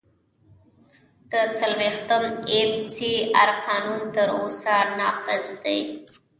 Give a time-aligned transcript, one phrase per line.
[1.31, 3.11] د څلوېښتم اېف سي
[3.41, 5.79] آر قانون تر اوسه نافذ دی.